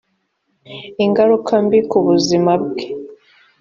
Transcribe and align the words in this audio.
ingaruka 1.05 1.53
mbi 1.65 1.79
ku 1.89 1.97
buzima 2.07 2.51
bwe 2.63 2.85